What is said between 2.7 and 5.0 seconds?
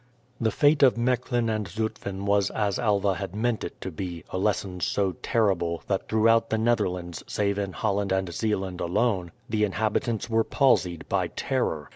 Alva had meant it to be, a lesson